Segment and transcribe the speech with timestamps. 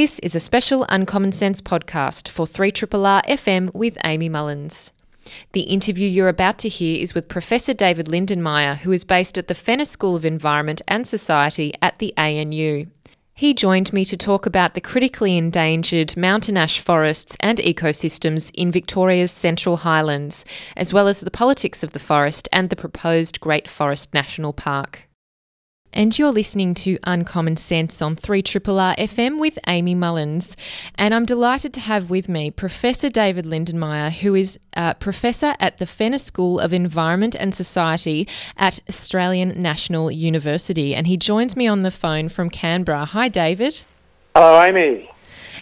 [0.00, 4.92] This is a special Uncommon Sense podcast for 3RRR FM with Amy Mullins.
[5.52, 9.46] The interview you're about to hear is with Professor David Lindenmayer, who is based at
[9.46, 12.86] the Fenner School of Environment and Society at the ANU.
[13.34, 18.72] He joined me to talk about the critically endangered mountain ash forests and ecosystems in
[18.72, 20.46] Victoria's Central Highlands,
[20.78, 25.09] as well as the politics of the forest and the proposed Great Forest National Park.
[25.92, 30.56] And you're listening to Uncommon Sense on 3RRR FM with Amy Mullins.
[30.94, 35.78] And I'm delighted to have with me Professor David Lindenmayer, who is a Professor at
[35.78, 40.94] the Fenner School of Environment and Society at Australian National University.
[40.94, 43.06] And he joins me on the phone from Canberra.
[43.06, 43.82] Hi, David.
[44.36, 45.10] Hello, Amy.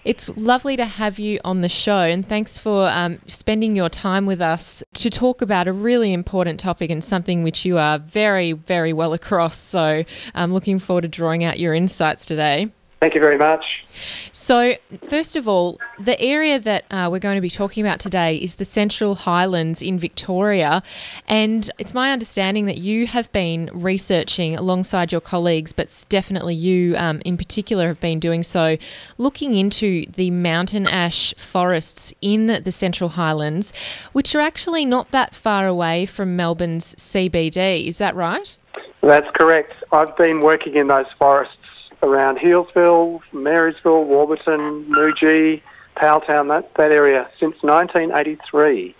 [0.05, 4.27] It's lovely to have you on the show, and thanks for um, spending your time
[4.27, 8.52] with us to talk about a really important topic and something which you are very,
[8.52, 9.57] very well across.
[9.57, 12.71] So I'm looking forward to drawing out your insights today.
[13.01, 13.84] Thank you very much.
[14.33, 18.37] So, first of all, the area that uh, we're going to be talking about today
[18.37, 20.82] is the Central Highlands in Victoria.
[21.29, 26.96] And it's my understanding that you have been researching alongside your colleagues, but definitely you
[26.96, 28.76] um, in particular have been doing so,
[29.16, 33.73] looking into the mountain ash forests in the Central Highlands,
[34.10, 37.87] which are actually not that far away from Melbourne's CBD.
[37.87, 38.57] Is that right?
[39.02, 39.73] That's correct.
[39.93, 41.54] I've been working in those forests
[42.02, 45.63] around Healesville, Marysville, Warburton, Noojee,
[45.96, 48.95] Powelltown, that, that area, since 1983.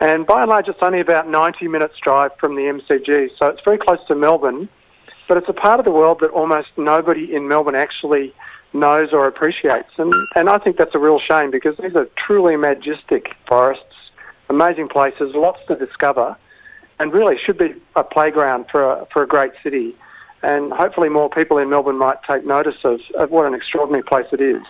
[0.00, 3.62] And by and large, it's only about 90 minutes drive from the MCG, so it's
[3.64, 4.68] very close to Melbourne,
[5.28, 8.34] but it's a part of the world that almost nobody in Melbourne actually
[8.74, 9.88] knows or appreciates.
[9.96, 13.84] And, and I think that's a real shame because these are truly majestic forests,
[14.50, 16.36] amazing places, lots to discover,
[16.98, 19.96] and really should be a playground for a, for a great city
[20.46, 24.26] and hopefully more people in Melbourne might take notice of, of what an extraordinary place
[24.30, 24.62] it is.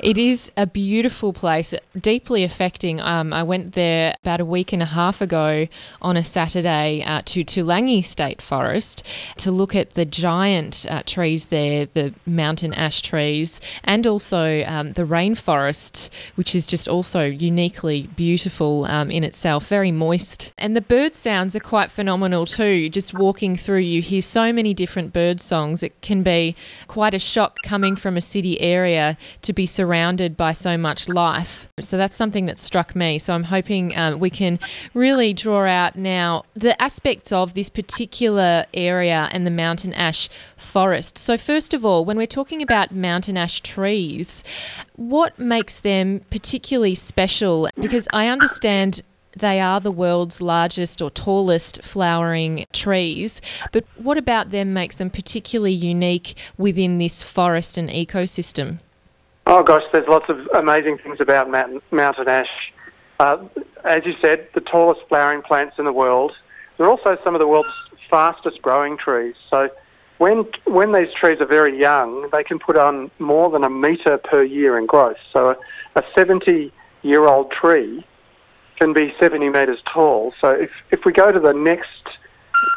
[0.00, 3.00] It is a beautiful place, deeply affecting.
[3.00, 5.68] Um, I went there about a week and a half ago
[6.02, 9.06] on a Saturday uh, to Toolangi State Forest
[9.36, 14.92] to look at the giant uh, trees there, the mountain ash trees, and also um,
[14.92, 20.52] the rainforest, which is just also uniquely beautiful um, in itself, very moist.
[20.58, 22.88] And the bird sounds are quite phenomenal too.
[22.88, 25.84] Just walking through, you hear so many different bird songs.
[25.84, 26.56] It can be
[26.88, 31.10] quite a shock coming from a city area to be surrounded surrounded by so much
[31.10, 31.68] life.
[31.78, 33.18] So that's something that struck me.
[33.18, 34.58] So I'm hoping um, we can
[34.94, 41.18] really draw out now the aspects of this particular area and the mountain ash forest.
[41.18, 44.42] So, first of all, when we're talking about mountain ash trees,
[44.96, 47.68] what makes them particularly special?
[47.78, 49.02] Because I understand
[49.36, 53.42] they are the world's largest or tallest flowering trees.
[53.70, 58.78] But what about them makes them particularly unique within this forest and ecosystem?
[59.46, 62.72] Oh gosh, there's lots of amazing things about mountain, mountain ash.
[63.20, 63.44] Uh,
[63.84, 66.32] as you said, the tallest flowering plants in the world.
[66.76, 67.68] They're also some of the world's
[68.10, 69.34] fastest growing trees.
[69.50, 69.68] So
[70.18, 74.18] when when these trees are very young, they can put on more than a metre
[74.18, 75.18] per year in growth.
[75.32, 75.56] So a,
[75.96, 76.72] a 70
[77.02, 78.04] year old tree
[78.78, 80.32] can be 70 metres tall.
[80.40, 81.88] So if, if we go to the next,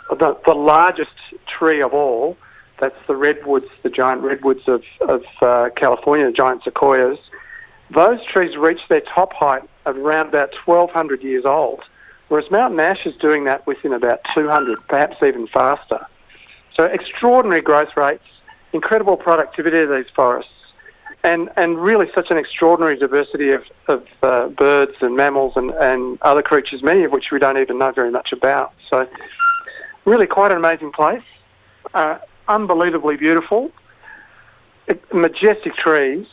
[0.09, 1.11] the, the largest
[1.47, 2.37] tree of all,
[2.79, 7.17] that's the redwoods, the giant redwoods of, of uh, California, the giant sequoias.
[7.89, 11.81] Those trees reach their top height of around about 1,200 years old,
[12.27, 16.05] whereas mountain ash is doing that within about 200, perhaps even faster.
[16.75, 18.25] So extraordinary growth rates,
[18.73, 20.51] incredible productivity of these forests,
[21.23, 26.19] and, and really such an extraordinary diversity of, of uh, birds and mammals and, and
[26.21, 28.73] other creatures, many of which we don't even know very much about.
[28.89, 29.07] So
[30.05, 31.23] really quite an amazing place.
[31.93, 33.71] Uh, unbelievably beautiful,
[35.13, 36.25] majestic trees,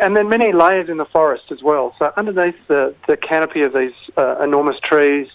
[0.00, 1.94] and then many layers in the forest as well.
[1.98, 5.28] So underneath the, the canopy of these uh, enormous trees,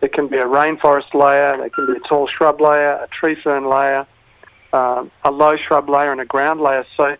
[0.00, 3.36] there can be a rainforest layer, there can be a tall shrub layer, a tree
[3.42, 4.06] fern layer,
[4.72, 6.84] um, a low shrub layer, and a ground layer.
[6.96, 7.16] So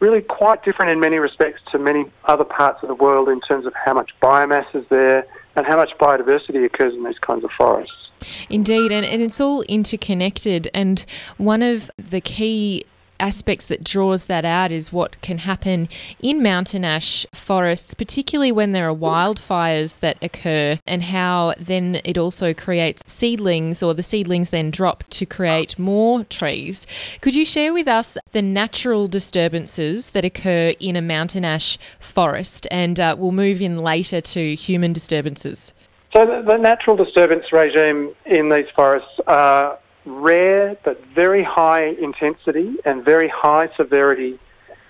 [0.00, 3.66] really quite different in many respects to many other parts of the world in terms
[3.66, 5.26] of how much biomass is there
[5.56, 8.07] and how much biodiversity occurs in these kinds of forests.
[8.50, 10.70] Indeed, and, and it's all interconnected.
[10.74, 11.04] And
[11.36, 12.84] one of the key
[13.20, 15.88] aspects that draws that out is what can happen
[16.20, 22.16] in mountain ash forests, particularly when there are wildfires that occur, and how then it
[22.16, 26.86] also creates seedlings, or the seedlings then drop to create more trees.
[27.20, 32.66] Could you share with us the natural disturbances that occur in a mountain ash forest?
[32.70, 35.74] And uh, we'll move in later to human disturbances.
[36.12, 42.76] So the, the, natural disturbance regime in these forests are rare but very high intensity
[42.84, 44.38] and very high severity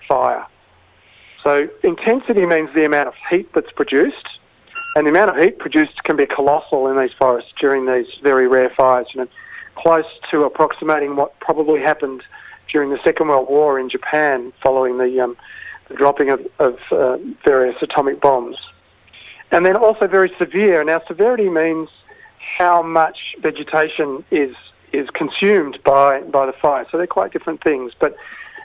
[0.07, 0.45] fire.
[1.43, 4.27] So intensity means the amount of heat that's produced,
[4.95, 8.47] and the amount of heat produced can be colossal in these forests during these very
[8.47, 9.07] rare fires.
[9.13, 9.27] You know,
[9.75, 12.23] close to approximating what probably happened
[12.71, 15.37] during the Second World War in Japan following the, um,
[15.89, 18.57] the dropping of, of uh, various atomic bombs.
[19.51, 20.83] And then also very severe.
[20.83, 21.89] Now, severity means
[22.57, 24.55] how much vegetation is
[24.91, 26.85] is consumed by, by the fire.
[26.91, 27.93] So they're quite different things.
[27.99, 28.15] But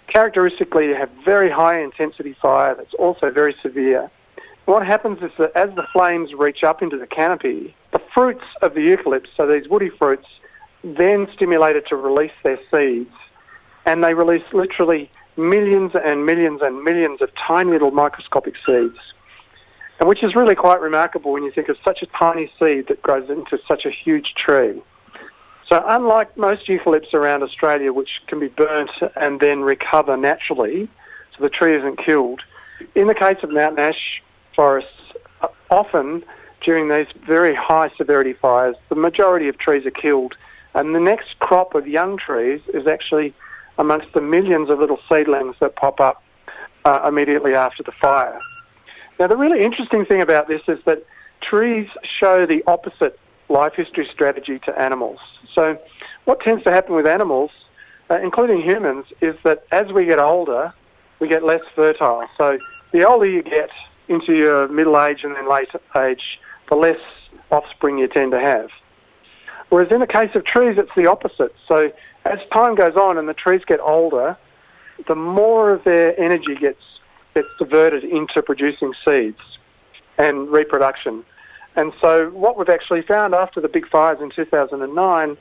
[0.07, 4.11] characteristically, you have very high intensity fire that's also very severe.
[4.65, 8.73] What happens is that as the flames reach up into the canopy, the fruits of
[8.73, 10.27] the eucalypts, so these woody fruits,
[10.83, 13.13] then stimulated to release their seeds,
[13.85, 18.99] and they release literally millions and millions and millions of tiny little microscopic seeds
[20.05, 23.01] and which is really quite remarkable when you think of such a tiny seed that
[23.01, 24.83] grows into such a huge tree.
[25.67, 30.91] So, unlike most eucalypts around Australia, which can be burnt and then recover naturally,
[31.35, 32.43] so the tree isn't killed,
[32.95, 34.23] in the case of mountain ash
[34.55, 34.91] forests,
[35.71, 36.23] often
[36.61, 40.35] during these very high severity fires, the majority of trees are killed,
[40.75, 43.33] and the next crop of young trees is actually
[43.79, 46.23] amongst the millions of little seedlings that pop up
[46.85, 48.39] uh, immediately after the fire.
[49.19, 51.05] Now, the really interesting thing about this is that
[51.41, 53.19] trees show the opposite
[53.49, 55.19] life history strategy to animals.
[55.55, 55.79] So,
[56.25, 57.51] what tends to happen with animals,
[58.11, 60.73] uh, including humans, is that as we get older,
[61.21, 62.27] we get less fertile.
[62.37, 62.59] So,
[62.93, 63.71] the older you get
[64.09, 66.99] into your middle age and then late age, the less
[67.51, 68.69] offspring you tend to have.
[69.69, 71.55] Whereas in the case of trees, it's the opposite.
[71.69, 71.93] So,
[72.25, 74.37] as time goes on and the trees get older,
[75.07, 76.81] the more of their energy gets
[77.35, 79.41] gets diverted into producing seeds
[80.19, 81.25] and reproduction.
[81.77, 85.37] And so, what we've actually found after the big fires in 2009,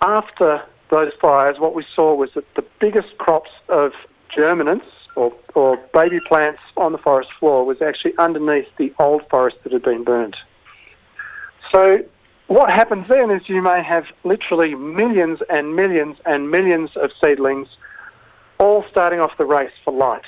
[0.00, 3.92] after those fires, what we saw was that the biggest crops of
[4.34, 9.56] germinants or, or baby plants on the forest floor was actually underneath the old forest
[9.62, 10.36] that had been burnt.
[11.70, 11.98] So,
[12.46, 17.68] what happens then is you may have literally millions and millions and millions of seedlings
[18.58, 20.24] all starting off the race for light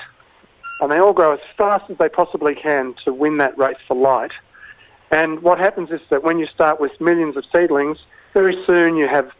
[0.84, 3.96] and they all grow as fast as they possibly can to win that race for
[3.96, 4.32] light.
[5.10, 7.98] And what happens is that when you start with millions of seedlings,
[8.32, 9.30] very soon you have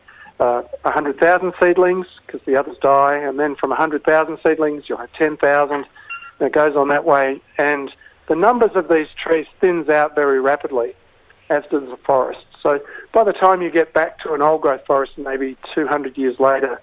[0.41, 5.75] uh, 100,000 seedlings because the others die, and then from 100,000 seedlings you'll have 10,000,
[5.75, 5.87] and
[6.41, 7.41] it goes on that way.
[7.58, 7.91] And
[8.29, 10.94] the numbers of these trees thins out very rapidly,
[11.50, 12.46] as does the forest.
[12.62, 12.81] So
[13.12, 16.81] by the time you get back to an old growth forest, maybe 200 years later,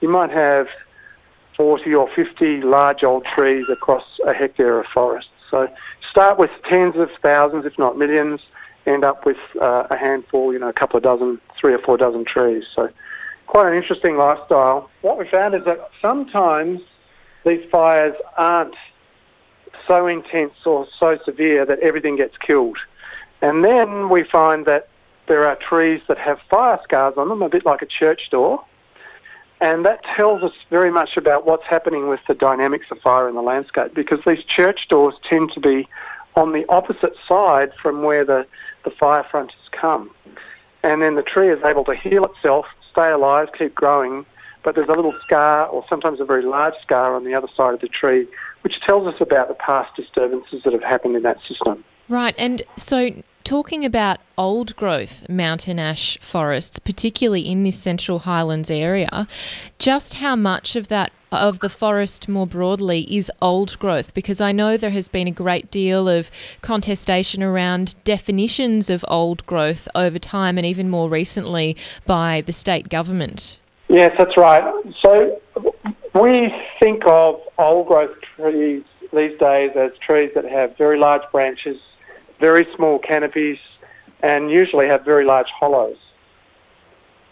[0.00, 0.68] you might have
[1.56, 5.28] 40 or 50 large old trees across a hectare of forest.
[5.50, 5.68] So
[6.10, 8.40] start with tens of thousands, if not millions,
[8.86, 11.96] end up with uh, a handful, you know, a couple of dozen, three or four
[11.96, 12.64] dozen trees.
[12.74, 12.88] So
[13.46, 14.90] quite an interesting lifestyle.
[15.02, 16.80] What we found is that sometimes
[17.44, 18.74] these fires aren't
[19.86, 22.78] so intense or so severe that everything gets killed.
[23.42, 24.88] And then we find that
[25.28, 28.64] there are trees that have fire scars on them, a bit like a church door,
[29.60, 33.34] and that tells us very much about what's happening with the dynamics of fire in
[33.34, 35.88] the landscape because these church doors tend to be
[36.36, 38.46] on the opposite side from where the,
[38.84, 40.10] the fire front has come.
[40.82, 44.26] And then the tree is able to heal itself, stay alive, keep growing,
[44.64, 47.74] but there's a little scar or sometimes a very large scar on the other side
[47.74, 48.26] of the tree,
[48.62, 51.84] which tells us about the past disturbances that have happened in that system.
[52.08, 58.70] Right, and so talking about old growth mountain ash forests, particularly in this Central Highlands
[58.70, 59.26] area,
[59.78, 64.52] just how much of that of the forest more broadly is old growth because I
[64.52, 66.30] know there has been a great deal of
[66.62, 72.88] contestation around definitions of old growth over time and even more recently by the state
[72.88, 73.58] government.
[73.88, 74.62] Yes, that's right.
[75.04, 75.40] So
[76.14, 81.78] we think of old growth trees these days as trees that have very large branches
[82.40, 83.58] very small canopies,
[84.22, 85.96] and usually have very large hollows.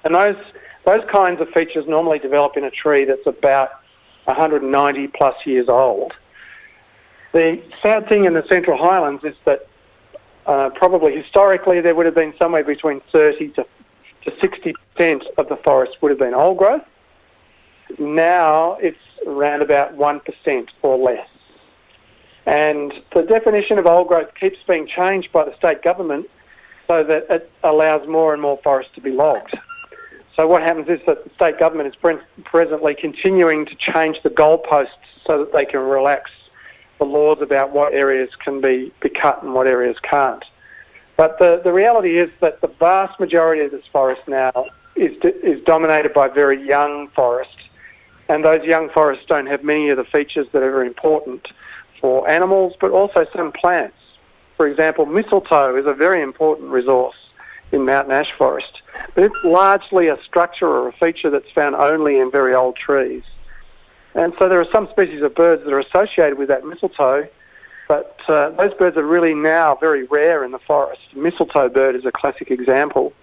[0.04, 0.36] And those,
[0.84, 3.70] those kinds of features normally develop in a tree that's about
[4.24, 6.12] 190 plus years old.
[7.32, 9.66] The sad thing in the Central Highlands is that
[10.46, 13.66] uh, probably historically there would have been somewhere between 30 to,
[14.24, 14.30] to
[14.98, 16.82] 60% of the forest would have been old growth.
[17.98, 21.26] Now it's around about 1% or less.
[22.46, 26.28] And the definition of old growth keeps being changed by the state government
[26.88, 29.56] so that it allows more and more forest to be logged.
[30.36, 34.30] So what happens is that the state government is pre- presently continuing to change the
[34.30, 34.88] goalposts
[35.26, 36.30] so that they can relax
[36.98, 40.44] the laws about what areas can be, be cut and what areas can't.
[41.16, 45.62] But the, the reality is that the vast majority of this forest now is, is
[45.64, 47.56] dominated by very young forest,
[48.28, 51.46] and those young forests don't have many of the features that are important
[52.02, 53.96] for animals, but also some plants.
[54.58, 57.16] For example, mistletoe is a very important resource
[57.70, 58.82] in mountain ash forest,
[59.14, 63.22] but it's largely a structure or a feature that's found only in very old trees.
[64.14, 67.26] And so there are some species of birds that are associated with that mistletoe,
[67.88, 71.00] but uh, those birds are really now very rare in the forest.
[71.16, 73.14] Mistletoe bird is a classic example.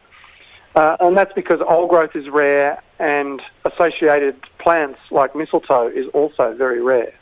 [0.75, 6.53] Uh, and that's because old growth is rare and associated plants like mistletoe is also
[6.55, 7.13] very rare.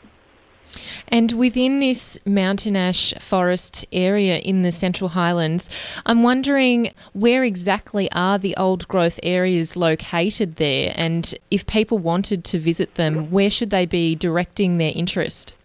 [1.08, 5.70] And within this mountain ash forest area in the Central Highlands,
[6.06, 10.94] I'm wondering where exactly are the old growth areas located there?
[10.96, 15.56] And if people wanted to visit them, where should they be directing their interest?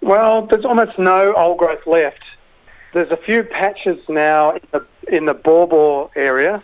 [0.00, 2.22] Well, there's almost no old growth left.
[2.94, 6.62] There's a few patches now in the, in the Baw area,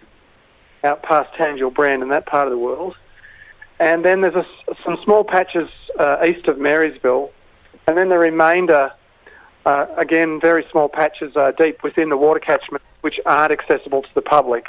[0.83, 2.97] out past Tanjil Bren in that part of the world.
[3.81, 4.47] And then there's a,
[4.85, 7.31] some small patches uh, east of Marysville.
[7.87, 8.93] And then the remainder,
[9.67, 14.09] uh, again, very small patches uh, deep within the water catchment, which aren't accessible to
[14.15, 14.67] the public.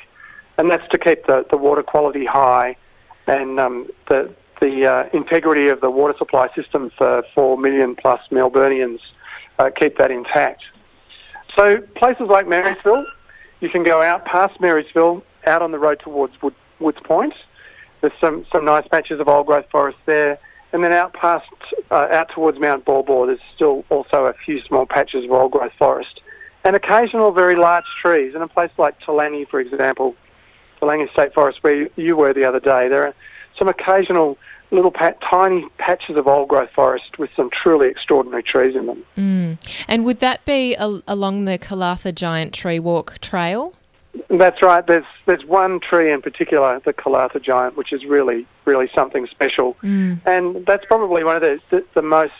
[0.58, 2.76] And that's to keep the, the water quality high
[3.28, 8.22] and um, the, the uh, integrity of the water supply system for 4 million plus
[8.32, 9.00] Melburnians,
[9.60, 10.64] uh, keep that intact.
[11.58, 13.06] So places like Marysville,
[13.62, 17.34] you can go out past Marysville, out on the road towards Wood, Woods Point.
[18.06, 20.38] There's some, some nice patches of old growth forest there.
[20.74, 21.50] And then out past,
[21.90, 25.74] uh, out towards Mount Baw, there's still also a few small patches of old growth
[25.80, 26.22] forest.
[26.64, 28.36] And occasional very large trees.
[28.36, 30.16] In a place like Toolangi, for example,
[30.80, 33.16] Toolangi State Forest, where you were the other day, there are
[33.58, 34.38] some occasional
[34.70, 39.04] little pat- tiny patches of old growth forest with some truly extraordinary trees in them.
[39.18, 39.58] Mm.
[39.88, 43.74] And would that be along the Kalatha Giant Tree Walk Trail?
[44.30, 44.86] That's right.
[44.86, 49.76] There's there's one tree in particular, the Kalatha Giant, which is really really something special,
[49.84, 50.20] mm.
[50.26, 52.34] and that's probably one of the, the, the most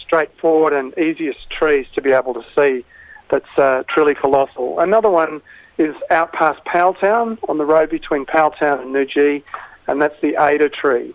[0.00, 2.84] straightforward and easiest trees to be able to see.
[3.30, 4.80] That's uh, truly colossal.
[4.80, 5.42] Another one
[5.76, 9.42] is out past Powelltown on the road between Powelltown and Noojee,
[9.86, 11.14] and that's the Ada tree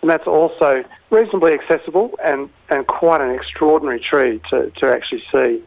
[0.00, 5.62] and that's also reasonably accessible and, and quite an extraordinary tree to, to actually see.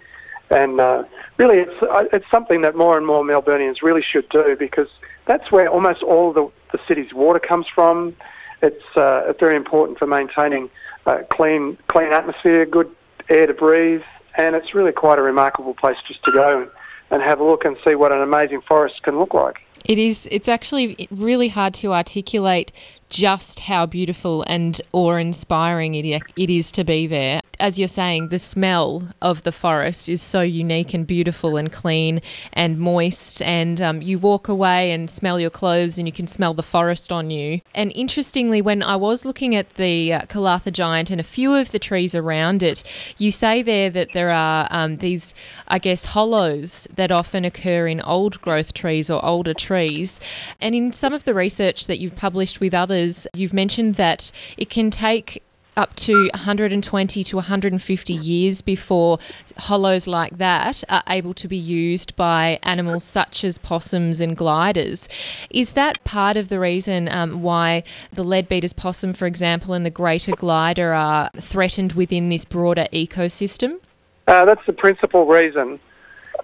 [0.53, 1.03] And uh,
[1.37, 4.87] really, it's, uh, it's something that more and more Melburnians really should do because
[5.25, 8.15] that's where almost all the, the city's water comes from.
[8.61, 10.69] It's, uh, very important for maintaining
[11.05, 12.89] uh, clean, clean atmosphere, good
[13.29, 14.03] air to breathe,
[14.37, 16.69] and it's really quite a remarkable place just to go
[17.11, 19.61] and have a look and see what an amazing forest can look like.
[19.85, 20.27] It is.
[20.31, 22.71] It's actually really hard to articulate
[23.09, 28.39] just how beautiful and awe-inspiring it, it is to be there as you're saying, the
[28.39, 33.41] smell of the forest is so unique and beautiful and clean and moist.
[33.41, 37.09] And um, you walk away and smell your clothes and you can smell the forest
[37.09, 37.61] on you.
[37.73, 41.71] And interestingly, when I was looking at the uh, Kalatha Giant and a few of
[41.71, 42.83] the trees around it,
[43.17, 45.33] you say there that there are um, these,
[45.69, 49.62] I guess, hollows that often occur in old growth trees or older trees.
[49.69, 54.69] And in some of the research that you've published with others, you've mentioned that it
[54.69, 55.43] can take
[55.75, 59.17] up to 120 to 150 years before
[59.57, 65.07] hollows like that are able to be used by animals such as possums and gliders.
[65.49, 69.91] Is that part of the reason um, why the leadbeater's possum, for example, and the
[69.91, 73.79] greater glider are threatened within this broader ecosystem?
[74.27, 75.79] Uh, that's the principal reason,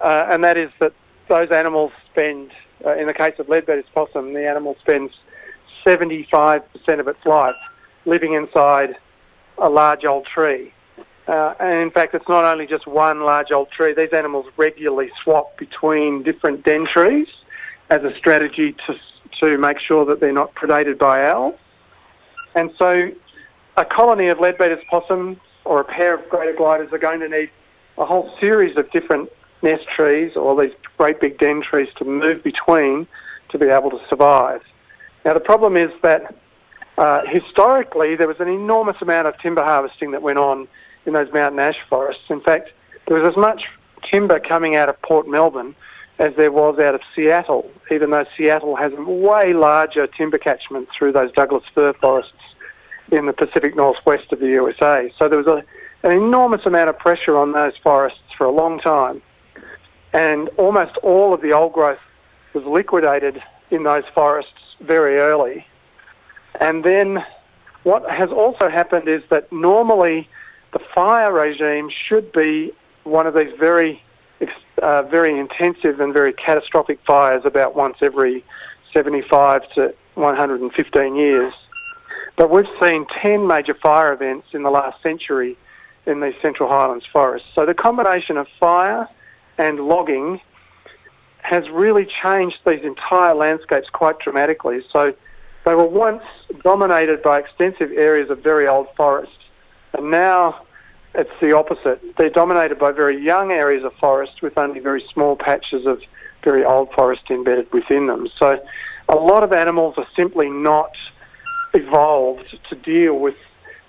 [0.02, 0.92] uh, and that is that
[1.28, 2.50] those animals spend,
[2.84, 5.12] uh, in the case of leadbeater's possum, the animal spends
[5.84, 6.62] 75%
[6.98, 7.56] of its life
[8.06, 8.96] living inside
[9.58, 10.72] a large old tree.
[11.28, 13.94] Uh, and in fact, it's not only just one large old tree.
[13.94, 17.28] These animals regularly swap between different den trees
[17.90, 18.98] as a strategy to,
[19.40, 21.58] to make sure that they're not predated by owls.
[22.54, 23.10] And so
[23.76, 27.50] a colony of leadbeater's possum or a pair of greater gliders are going to need
[27.98, 29.30] a whole series of different
[29.62, 33.06] nest trees or these great big den trees to move between
[33.50, 34.62] to be able to survive.
[35.24, 36.34] Now the problem is that
[37.00, 40.68] uh, historically, there was an enormous amount of timber harvesting that went on
[41.06, 42.24] in those mountain ash forests.
[42.28, 42.70] In fact,
[43.06, 43.62] there was as much
[44.10, 45.74] timber coming out of Port Melbourne
[46.18, 50.88] as there was out of Seattle, even though Seattle has a way larger timber catchment
[50.96, 52.32] through those Douglas fir forests
[53.10, 55.10] in the Pacific Northwest of the USA.
[55.18, 55.64] So there was a,
[56.06, 59.22] an enormous amount of pressure on those forests for a long time.
[60.12, 61.98] And almost all of the old growth
[62.54, 65.66] was liquidated in those forests very early
[66.60, 67.24] and then
[67.82, 70.28] what has also happened is that normally
[70.72, 72.72] the fire regime should be
[73.04, 74.02] one of these very,
[74.82, 78.44] uh, very intensive and very catastrophic fires about once every
[78.92, 81.54] 75 to 115 years.
[82.36, 85.56] But we've seen 10 major fire events in the last century
[86.06, 87.48] in these Central Highlands forests.
[87.54, 89.08] So the combination of fire
[89.60, 90.40] and logging
[91.42, 94.80] has really changed these entire landscapes quite dramatically.
[94.90, 95.12] So
[95.66, 96.22] they were once
[96.64, 99.36] dominated by extensive areas of very old forest,
[99.92, 100.62] and now
[101.14, 102.00] it's the opposite.
[102.16, 106.00] They're dominated by very young areas of forest with only very small patches of
[106.42, 108.28] very old forest embedded within them.
[108.38, 108.58] So
[109.10, 110.92] a lot of animals are simply not
[111.74, 113.34] evolved to deal with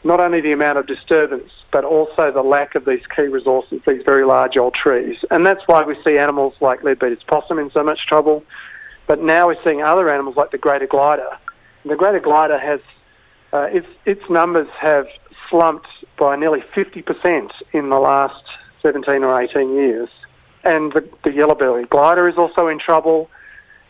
[0.03, 4.03] not only the amount of disturbance, but also the lack of these key resources, these
[4.03, 5.17] very large old trees.
[5.29, 8.43] And that's why we see animals like Leadbeater's possum in so much trouble.
[9.07, 11.37] But now we're seeing other animals like the greater glider.
[11.83, 12.79] And the greater glider has,
[13.53, 15.07] uh, its, its numbers have
[15.49, 18.43] slumped by nearly 50% in the last
[18.81, 20.09] 17 or 18 years.
[20.63, 23.29] And the, the yellow-bellied glider is also in trouble.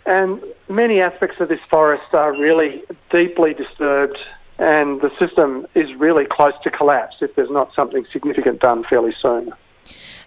[0.06, 4.18] And many aspects of this forest are really deeply disturbed
[4.62, 9.14] and the system is really close to collapse if there's not something significant done fairly
[9.20, 9.52] soon.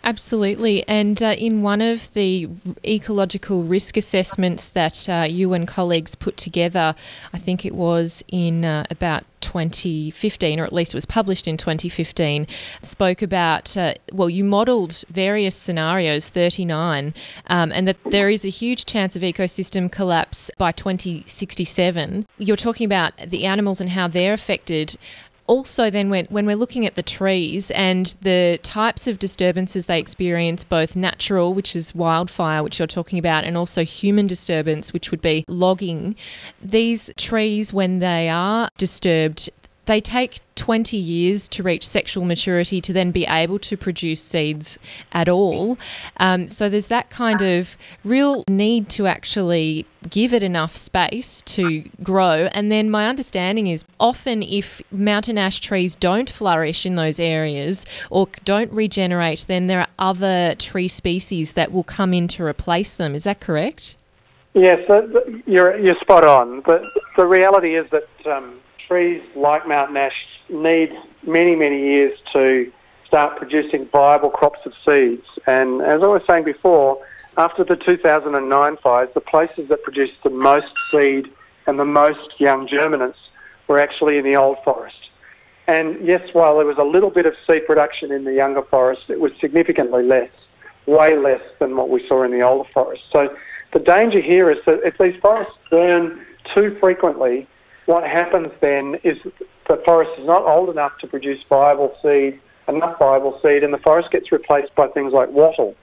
[0.05, 0.87] Absolutely.
[0.87, 2.49] And uh, in one of the
[2.87, 6.95] ecological risk assessments that uh, you and colleagues put together,
[7.33, 11.57] I think it was in uh, about 2015, or at least it was published in
[11.57, 12.47] 2015,
[12.83, 17.15] spoke about, uh, well, you modelled various scenarios, 39,
[17.47, 22.27] um, and that there is a huge chance of ecosystem collapse by 2067.
[22.37, 24.97] You're talking about the animals and how they're affected
[25.47, 29.99] also then when, when we're looking at the trees and the types of disturbances they
[29.99, 35.11] experience both natural which is wildfire which you're talking about and also human disturbance which
[35.11, 36.17] would be logging
[36.63, 39.51] these trees when they are disturbed
[39.87, 44.79] they take 20 years to reach sexual maturity to then be able to produce seeds
[45.13, 45.79] at all.
[46.19, 51.83] Um, so there's that kind of real need to actually give it enough space to
[52.03, 52.49] grow.
[52.53, 57.85] And then my understanding is often if mountain ash trees don't flourish in those areas
[58.11, 62.95] or don't regenerate, then there are other tree species that will come in to replace
[62.95, 63.15] them.
[63.15, 63.97] Is that correct?
[64.53, 64.79] Yes,
[65.47, 66.61] you're, you're spot on.
[66.61, 66.83] But
[67.17, 68.09] the reality is that.
[68.25, 70.93] Um, trees like mountain ash need
[71.27, 72.71] many, many years to
[73.07, 75.27] start producing viable crops of seeds.
[75.47, 76.99] And as I was saying before,
[77.37, 81.31] after the 2009 fires, the places that produced the most seed
[81.67, 83.19] and the most young germinants
[83.69, 84.97] were actually in the old forest.
[85.67, 89.03] And yes, while there was a little bit of seed production in the younger forest,
[89.09, 90.31] it was significantly less,
[90.87, 93.03] way less than what we saw in the older forest.
[93.11, 93.35] So
[93.73, 97.49] the danger here is that if these forests burn too frequently,
[97.87, 99.19] what happens then is
[99.69, 103.79] the forest is not old enough to produce viable seed, enough viable seed, and the
[103.79, 105.75] forest gets replaced by things like wattle.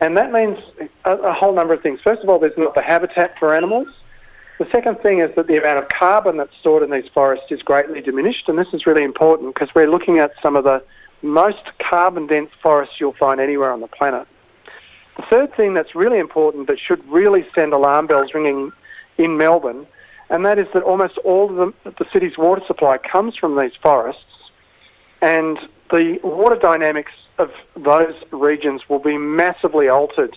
[0.00, 0.58] And that means
[1.04, 2.00] a, a whole number of things.
[2.02, 3.88] First of all, there's not the habitat for animals.
[4.58, 7.62] The second thing is that the amount of carbon that's stored in these forests is
[7.62, 10.82] greatly diminished, and this is really important because we're looking at some of the
[11.22, 14.26] most carbon dense forests you'll find anywhere on the planet.
[15.16, 18.72] The third thing that's really important that should really send alarm bells ringing
[19.16, 19.86] in Melbourne
[20.30, 23.72] and that is that almost all of the, the city's water supply comes from these
[23.82, 24.22] forests,
[25.20, 25.58] and
[25.90, 30.36] the water dynamics of those regions will be massively altered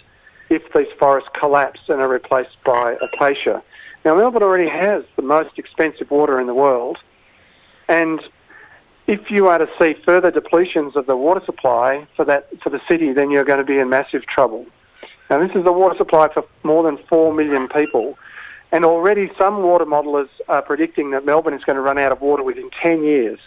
[0.50, 3.62] if these forests collapse and are replaced by acacia.
[4.04, 6.98] Now, Melbourne already has the most expensive water in the world,
[7.88, 8.22] and
[9.08, 12.80] if you are to see further depletions of the water supply for that for the
[12.88, 14.66] city, then you're going to be in massive trouble.
[15.30, 18.18] Now, this is the water supply for more than four million people,
[18.72, 22.22] and already some water modelers are predicting that Melbourne is going to run out of
[22.22, 23.40] water within 10 years.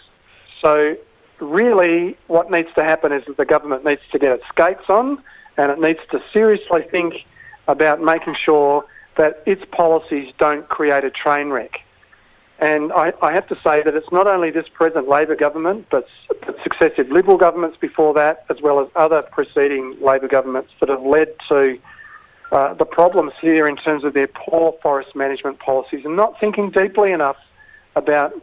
[0.63, 0.95] So
[1.39, 5.21] really what needs to happen is that the government needs to get its skates on
[5.57, 7.25] and it needs to seriously think
[7.67, 8.85] about making sure
[9.17, 11.81] that its policies don't create a train wreck.
[12.59, 16.07] And I, I have to say that it's not only this present Labor government, but,
[16.45, 21.03] but successive Liberal governments before that, as well as other preceding Labor governments that have
[21.03, 21.77] led to
[22.51, 26.69] uh, the problems here in terms of their poor forest management policies and not thinking
[26.69, 27.37] deeply enough
[27.95, 28.33] about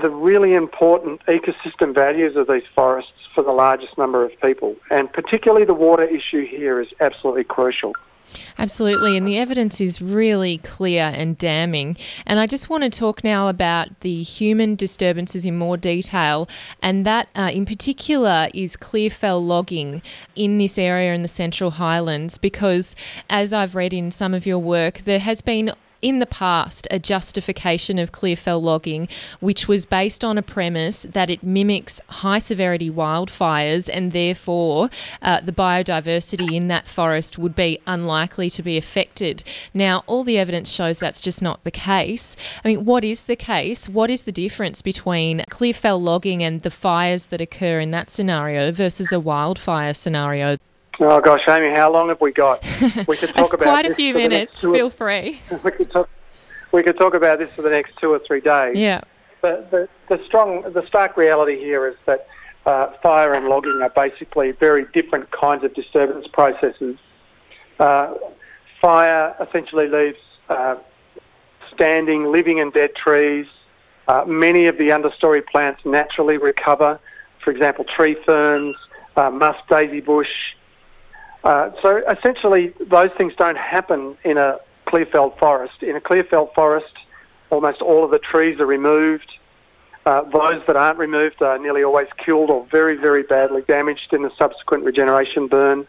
[0.00, 4.76] the really important ecosystem values of these forests for the largest number of people.
[4.90, 7.94] And particularly the water issue here is absolutely crucial.
[8.58, 11.96] Absolutely, and the evidence is really clear and damning.
[12.26, 16.48] And I just want to talk now about the human disturbances in more detail,
[16.82, 20.02] and that uh, in particular is clearfell logging
[20.34, 22.94] in this area in the Central Highlands, because
[23.28, 26.98] as I've read in some of your work, there has been in the past a
[26.98, 29.08] justification of clear fell logging,
[29.40, 34.90] which was based on a premise that it mimics high severity wildfires and therefore
[35.22, 39.44] uh, the biodiversity in that forest would be unlikely to be affected.
[39.74, 42.36] Now, all the evidence shows that's just not the case.
[42.64, 43.88] I mean, what is the case?
[43.88, 48.10] What is the difference between clear fell logging and the fires that occur in that
[48.10, 50.56] scenario versus a wildfire scenario?
[51.02, 52.62] Oh gosh, Amy, how long have we got?
[53.08, 54.60] We could talk about quite a few minutes.
[54.60, 55.40] Feel free.
[55.64, 56.10] we could talk.
[56.72, 58.76] We could talk about this for the next two or three days.
[58.76, 59.00] Yeah.
[59.40, 62.26] The the, the strong, the stark reality here is that
[62.66, 66.98] uh, fire and logging are basically very different kinds of disturbance processes.
[67.78, 68.14] Uh,
[68.82, 70.18] fire essentially leaves
[70.50, 70.76] uh,
[71.72, 73.46] standing, living and dead trees.
[74.06, 77.00] Uh, many of the understory plants naturally recover.
[77.42, 78.76] For example, tree ferns,
[79.16, 80.28] uh, musk daisy bush,
[81.44, 85.82] uh, so essentially, those things don't happen in a clear-felled forest.
[85.82, 86.92] In a clear-felled forest,
[87.50, 89.30] almost all of the trees are removed.
[90.06, 94.22] Uh, those that aren't removed are nearly always killed or very, very badly damaged in
[94.22, 95.86] the subsequent regeneration burn.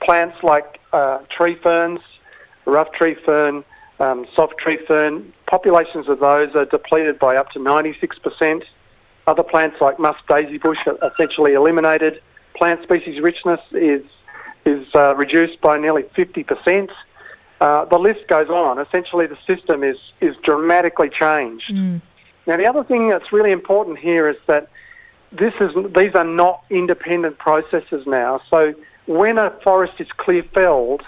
[0.00, 2.00] Plants like uh, tree ferns,
[2.64, 3.64] rough tree fern,
[4.00, 8.62] um, soft tree fern, populations of those are depleted by up to 96%.
[9.26, 12.20] Other plants like musk daisy bush are essentially eliminated.
[12.56, 14.02] Plant species richness is
[14.64, 16.90] is uh, reduced by nearly 50%.
[17.60, 18.78] Uh, the list goes on.
[18.78, 21.70] Essentially, the system is, is dramatically changed.
[21.72, 22.02] Mm.
[22.46, 24.68] Now, the other thing that's really important here is that
[25.32, 28.40] this is, these are not independent processes now.
[28.50, 28.74] So,
[29.06, 31.02] when a forest is clear felled,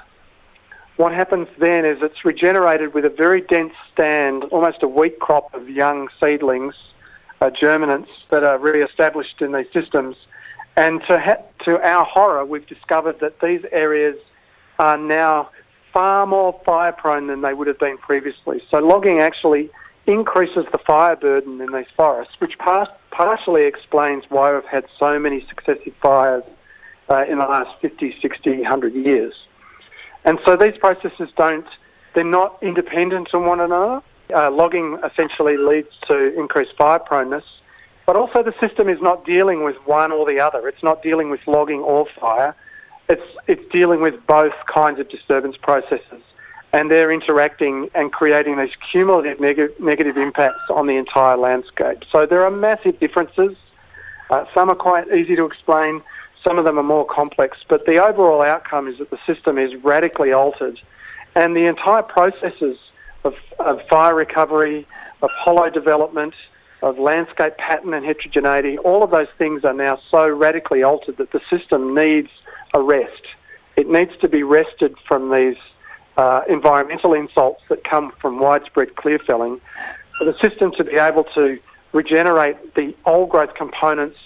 [0.97, 5.53] what happens then is it's regenerated with a very dense stand, almost a wheat crop
[5.55, 6.75] of young seedlings,
[7.41, 10.17] uh, germinants that are re established in these systems.
[10.77, 14.17] And to, ha- to our horror, we've discovered that these areas
[14.79, 15.51] are now
[15.93, 18.63] far more fire prone than they would have been previously.
[18.71, 19.71] So logging actually
[20.07, 25.19] increases the fire burden in these forests, which par- partially explains why we've had so
[25.19, 26.45] many successive fires
[27.09, 29.35] uh, in the last 50, 60, 100 years.
[30.25, 31.67] And so these processes don't,
[32.15, 34.03] they're not independent on one another.
[34.35, 37.45] Uh, logging essentially leads to increased fire proneness,
[38.07, 40.69] but also, the system is not dealing with one or the other.
[40.69, 42.55] It's not dealing with logging or fire.
[43.09, 46.23] It's, it's dealing with both kinds of disturbance processes.
[46.73, 52.05] And they're interacting and creating these cumulative neg- negative impacts on the entire landscape.
[52.13, 53.57] So there are massive differences.
[54.31, 56.01] Uh, some are quite easy to explain,
[56.45, 57.59] some of them are more complex.
[57.69, 60.81] But the overall outcome is that the system is radically altered.
[61.35, 62.79] And the entire processes
[63.25, 64.87] of, of fire recovery,
[65.23, 66.35] of hollow development,
[66.83, 71.33] of landscape pattern and heterogeneity, all of those things are now so radically altered that
[71.33, 72.29] the system needs
[72.75, 73.23] a rest.
[73.77, 75.57] It needs to be rested from these
[76.17, 79.61] uh, environmental insults that come from widespread clear felling
[80.19, 81.59] for the system to be able to
[81.93, 84.19] regenerate the old growth components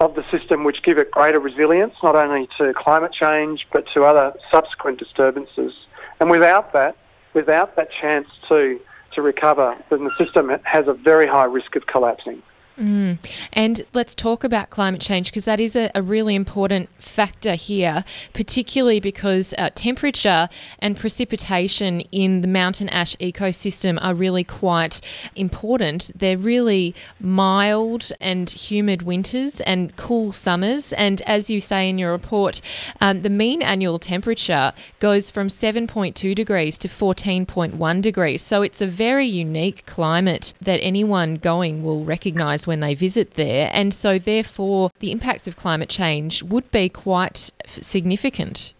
[0.00, 4.04] of the system which give it greater resilience, not only to climate change but to
[4.04, 5.72] other subsequent disturbances.
[6.20, 6.96] And without that,
[7.34, 8.80] without that chance to
[9.14, 12.42] to recover, then the system has a very high risk of collapsing.
[12.82, 13.18] Mm.
[13.52, 18.02] And let's talk about climate change because that is a, a, really important factor here,
[18.32, 20.48] particularly because uh, temperature
[20.80, 25.00] and precipitation in the mountain ash ecosystem are really quite
[25.36, 26.10] important.
[26.16, 30.92] They're really mild and humid winters and cool summers.
[30.92, 32.60] And as you say in your report,
[33.00, 38.42] um, the mean annual temperature goes from 7.2 degrees to 14.1 degrees.
[38.42, 43.68] So it's a very unique climate that anyone going will recognise when they visit there.
[43.74, 48.72] And so, therefore, the impacts of climate change would be quite significant.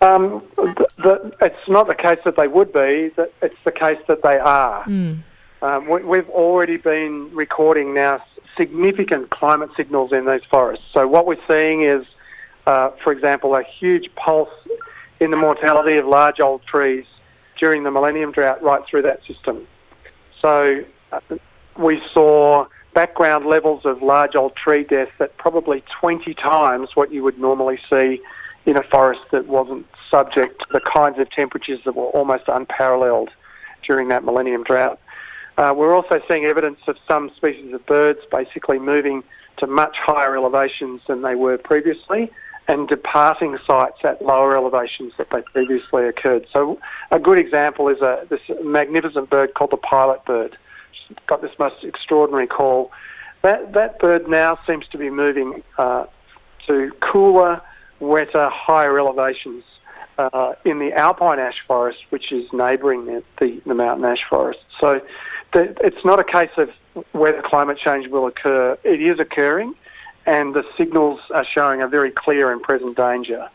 [0.00, 3.10] Um, the, the, it's not the case that they would be,
[3.42, 4.84] it's the case that they are.
[4.84, 5.22] Mm.
[5.62, 8.22] Um, we, have already been recording now
[8.56, 10.84] significant climate signals in these forests.
[10.92, 12.04] So, what we're seeing is,
[12.68, 14.54] uh, for example, a huge pulse
[15.18, 17.06] in the mortality of large old trees
[17.58, 19.66] during the millennium drought right through that system.
[20.40, 21.20] So, uh,
[21.76, 27.22] we saw background levels of large old tree death at probably 20 times what you
[27.22, 28.20] would normally see
[28.66, 33.30] in a forest that wasn't subject to the kinds of temperatures that were almost unparalleled
[33.86, 34.98] during that millennium drought.
[35.58, 39.22] Uh, we're also seeing evidence of some species of birds basically moving
[39.58, 42.30] to much higher elevations than they were previously
[42.66, 46.46] and departing sites at lower elevations that they previously occurred.
[46.52, 46.78] So
[47.10, 50.56] a good example is a, this magnificent bird called the pilot bird
[51.26, 52.92] got this most extraordinary call.
[53.42, 56.06] That, that bird now seems to be moving uh,
[56.66, 57.60] to cooler,
[58.00, 59.64] wetter, higher elevations
[60.18, 64.60] uh, in the alpine ash forest, which is neighbouring the, the, the, mountain ash forest.
[64.80, 65.00] So
[65.52, 66.70] the, it's not a case of
[67.12, 68.78] whether climate change will occur.
[68.84, 69.74] It is occurring,
[70.26, 73.48] and the signals are showing a very clear and present danger.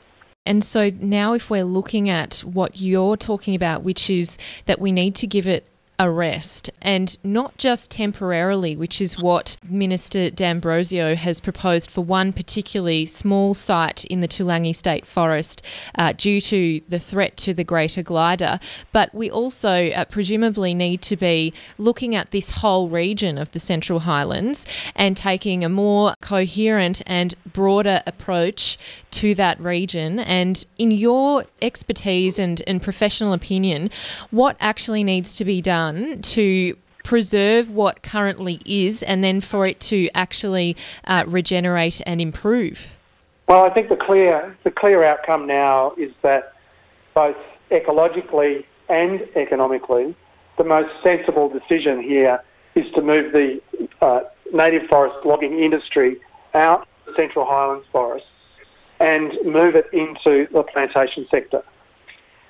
[0.45, 4.91] And so now, if we're looking at what you're talking about, which is that we
[4.91, 5.68] need to give it
[5.99, 13.05] arrest and not just temporarily, which is what Minister D'Ambrosio has proposed for one particularly
[13.05, 15.61] small site in the Toolangi State Forest
[15.95, 18.59] uh, due to the threat to the greater glider.
[18.91, 23.59] But we also uh, presumably need to be looking at this whole region of the
[23.59, 28.77] Central Highlands and taking a more coherent and broader approach
[29.11, 30.19] to that region.
[30.19, 33.89] And in your expertise and, and professional opinion,
[34.31, 35.88] what actually needs to be done?
[35.91, 40.75] Done to preserve what currently is and then for it to actually
[41.05, 42.87] uh, regenerate and improve?
[43.47, 46.53] Well, I think the clear the clear outcome now is that
[47.15, 47.37] both
[47.71, 50.15] ecologically and economically,
[50.57, 52.43] the most sensible decision here
[52.75, 53.59] is to move the
[54.01, 54.21] uh,
[54.53, 56.17] native forest logging industry
[56.53, 58.27] out of the Central Highlands forests
[58.99, 61.63] and move it into the plantation sector.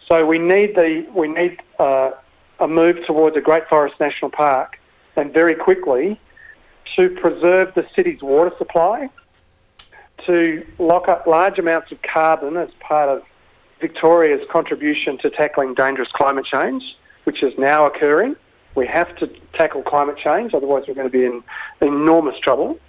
[0.10, 2.12] So we need the we need uh,
[2.60, 4.80] a move towards a Great Forest National Park
[5.16, 6.20] and very quickly
[6.96, 9.10] to preserve the city's water supply,
[10.26, 13.24] to lock up large amounts of carbon as part of
[13.80, 16.84] Victoria's contribution to tackling dangerous climate change,
[17.24, 18.36] which is now occurring.
[18.76, 21.44] We have to tackle climate change, otherwise we're going to be in
[21.82, 22.80] enormous trouble.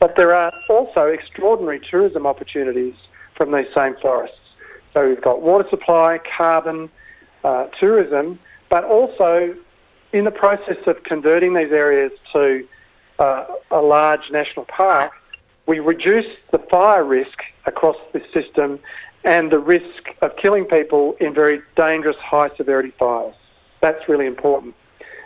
[0.00, 2.94] But there are also extraordinary tourism opportunities
[3.34, 4.38] from these same forests.
[4.92, 6.90] So we've got water supply, carbon,
[7.42, 9.54] uh, tourism, but also
[10.12, 12.66] in the process of converting these areas to
[13.18, 15.12] uh, a large national park,
[15.66, 18.78] we reduce the fire risk across this system
[19.24, 23.34] and the risk of killing people in very dangerous high severity fires.
[23.80, 24.74] That's really important.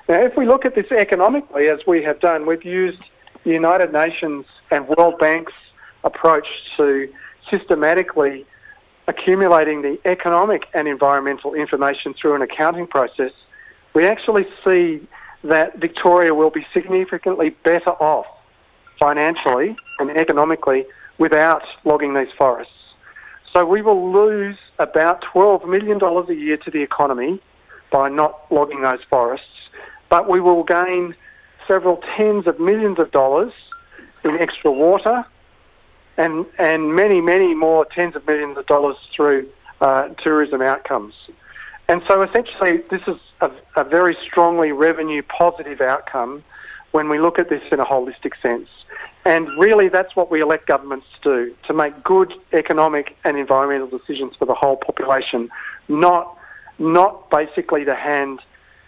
[0.09, 3.03] Now, if we look at this economically, as we have done, we've used
[3.45, 5.53] the United Nations and World Bank's
[6.05, 6.47] approach
[6.77, 7.13] to
[7.51, 8.47] systematically
[9.09, 13.33] accumulating the economic and environmental information through an accounting process,
[13.95, 15.01] we actually see
[15.43, 18.27] that Victoria will be significantly better off
[19.01, 20.85] financially and economically
[21.17, 22.73] without logging these forests.
[23.53, 27.41] So we will lose about $12 million a year to the economy
[27.91, 29.47] by not logging those forests,
[30.11, 31.15] but we will gain
[31.67, 33.53] several tens of millions of dollars
[34.25, 35.25] in extra water,
[36.19, 39.49] and, and many, many more tens of millions of dollars through
[39.81, 41.15] uh, tourism outcomes.
[41.89, 46.45] And so essentially, this is a, a very strongly revenue positive outcome
[46.91, 48.69] when we look at this in a holistic sense.
[49.25, 53.87] And really, that's what we elect governments to do to make good economic and environmental
[53.87, 55.51] decisions for the whole population,
[55.89, 56.37] not,
[56.79, 58.41] not basically to hand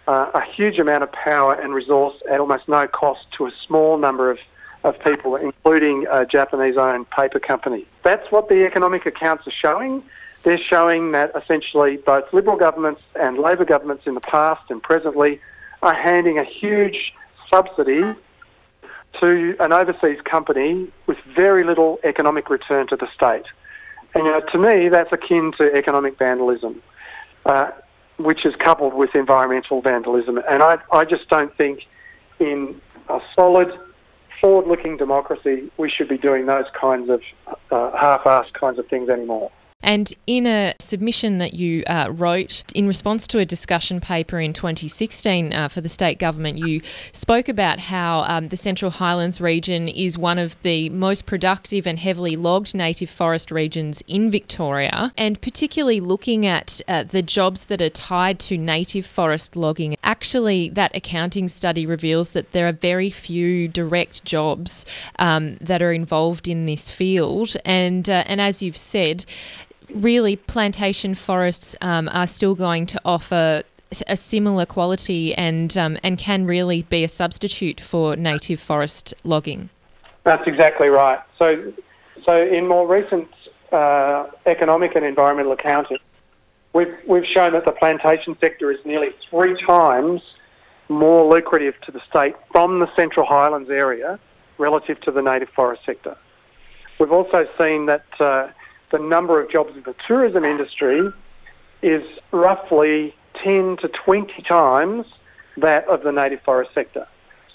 [0.08, 3.98] uh, a huge amount of power and resource at almost no cost to a small
[3.98, 4.38] number of
[4.84, 7.86] of people, including a Japanese owned paper company.
[8.02, 10.02] That's what the economic accounts are showing.
[10.42, 15.40] They're showing that essentially both Liberal governments and Labor governments in the past and presently
[15.82, 17.12] are handing a huge
[17.52, 18.14] subsidy
[19.20, 23.44] to an overseas company with very little economic return to the state.
[24.14, 26.82] And you know, to me, that's akin to economic vandalism,
[27.44, 27.70] uh,
[28.16, 30.38] which is coupled with environmental vandalism.
[30.48, 31.86] And I, I just don't think
[32.38, 33.72] in a solid
[34.40, 37.22] forward-looking democracy, we should be doing those kinds of
[37.70, 39.50] uh, half-assed kinds of things anymore.
[39.82, 44.52] And in a submission that you uh, wrote in response to a discussion paper in
[44.52, 49.88] 2016 uh, for the state government, you spoke about how um, the Central Highlands region
[49.88, 55.40] is one of the most productive and heavily logged native forest regions in Victoria, and
[55.40, 59.96] particularly looking at uh, the jobs that are tied to native forest logging.
[60.04, 64.84] Actually, that accounting study reveals that there are very few direct jobs
[65.18, 69.24] um, that are involved in this field, and uh, and as you've said
[69.94, 73.62] really plantation forests um, are still going to offer
[74.06, 79.68] a similar quality and um, and can really be a substitute for native forest logging.
[80.22, 81.18] That's exactly right.
[81.38, 81.72] So,
[82.24, 83.28] so in more recent
[83.72, 85.98] uh, economic and environmental accounting,
[86.72, 90.22] we've we've shown that the plantation sector is nearly three times
[90.88, 94.18] more lucrative to the state from the Central Highlands area
[94.58, 96.16] relative to the native forest sector.
[96.98, 98.04] We've also seen that.
[98.20, 98.48] Uh,
[98.90, 101.10] the number of jobs in the tourism industry
[101.82, 105.06] is roughly 10 to 20 times
[105.56, 107.06] that of the native forest sector.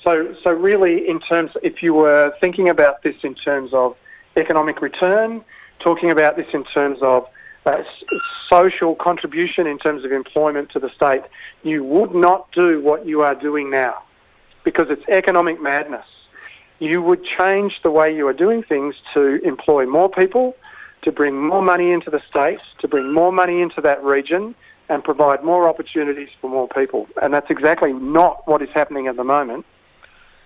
[0.03, 3.95] So, so really, in terms, if you were thinking about this in terms of
[4.37, 5.43] economic return,
[5.79, 7.27] talking about this in terms of
[7.65, 7.81] uh,
[8.51, 11.23] social contribution in terms of employment to the state,
[11.63, 14.03] you would not do what you are doing now
[14.63, 16.05] because it's economic madness.
[16.79, 20.55] You would change the way you are doing things to employ more people,
[21.05, 24.53] to bring more money into the state, to bring more money into that region,
[24.89, 27.07] and provide more opportunities for more people.
[27.21, 29.65] And that's exactly not what is happening at the moment.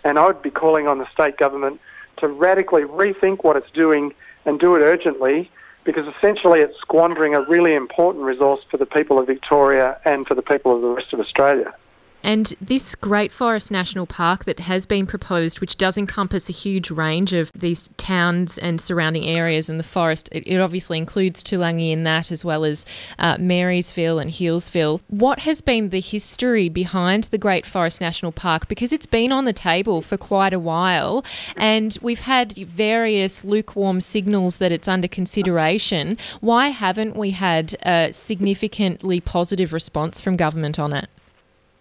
[0.03, 1.81] And I would be calling on the state government
[2.17, 4.13] to radically rethink what it's doing
[4.45, 5.49] and do it urgently
[5.83, 10.35] because essentially it's squandering a really important resource for the people of Victoria and for
[10.35, 11.73] the people of the rest of Australia.
[12.23, 16.91] And this Great Forest National Park that has been proposed, which does encompass a huge
[16.91, 21.91] range of these towns and surrounding areas in the forest, it, it obviously includes Toolangi
[21.91, 22.85] in that, as well as
[23.17, 25.01] uh, Marysville and Healesville.
[25.07, 28.67] What has been the history behind the Great Forest National Park?
[28.67, 31.23] Because it's been on the table for quite a while,
[31.55, 36.17] and we've had various lukewarm signals that it's under consideration.
[36.41, 41.09] Why haven't we had a significantly positive response from government on it?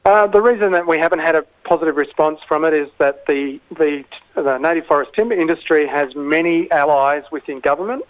[0.09, 3.61] Uh, the reason that we haven't had a positive response from it is that the,
[3.77, 4.03] the,
[4.37, 8.03] the native forest timber industry has many allies within government.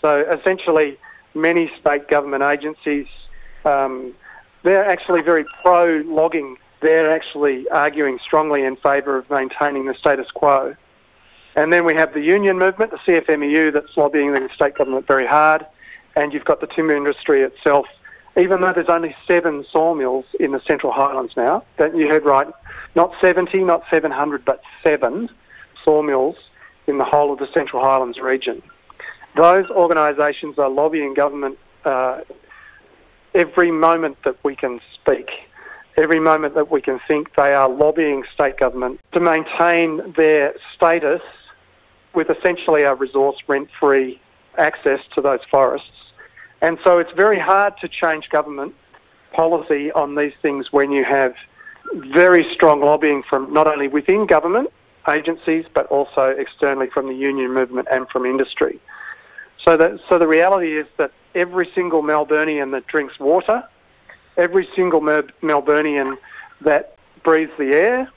[0.00, 0.96] So essentially,
[1.34, 3.08] many state government agencies,
[3.64, 4.14] um,
[4.62, 6.58] they're actually very pro logging.
[6.80, 10.76] They're actually arguing strongly in favour of maintaining the status quo.
[11.56, 15.26] And then we have the union movement, the CFMEU, that's lobbying the state government very
[15.26, 15.66] hard.
[16.14, 17.86] And you've got the timber industry itself
[18.36, 22.46] even though there's only seven sawmills in the Central Highlands now, that you heard right,
[22.94, 25.28] not 70, not 700, but seven
[25.84, 26.36] sawmills
[26.86, 28.62] in the whole of the Central Highlands region.
[29.36, 32.20] Those organisations are lobbying government uh,
[33.34, 35.28] every moment that we can speak,
[35.96, 41.22] every moment that we can think they are lobbying state government to maintain their status
[42.14, 44.20] with essentially a resource rent-free
[44.58, 46.11] access to those forests
[46.62, 48.74] and so it's very hard to change government
[49.32, 51.34] policy on these things when you have
[52.14, 54.70] very strong lobbying from not only within government
[55.08, 58.80] agencies but also externally from the union movement and from industry.
[59.64, 63.62] So that so the reality is that every single Melburnian that drinks water,
[64.36, 66.16] every single Melburnian
[66.60, 68.10] that breathes the air,